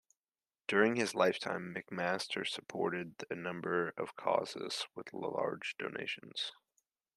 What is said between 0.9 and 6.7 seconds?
his lifetime, McMaster supported a number of causes with large donations.